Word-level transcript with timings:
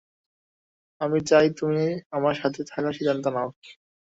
আমি 1.01 1.19
চাই, 1.29 1.47
তুমি 1.59 1.83
আমার 2.11 2.35
সাথে 2.41 2.61
থাকার 2.71 2.93
সিদ্ধান্ত 2.97 3.25
নাও। 3.35 3.49